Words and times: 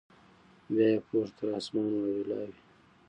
بیا 0.69 0.85
یې 0.91 0.99
پورته 1.07 1.31
تر 1.37 1.47
اسمانه 1.59 1.97
واویلا 1.99 2.37
وي 2.47 2.53